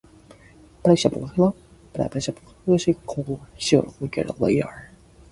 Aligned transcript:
Back 0.83 1.05
at 1.05 1.11
the 1.13 1.19
Reefer 1.19 1.53
Den, 1.93 2.09
Jimmy 2.19 2.75
is 2.75 2.85
completely 3.05 3.33
out 3.79 3.85
of 3.85 4.11
control. 4.11 4.69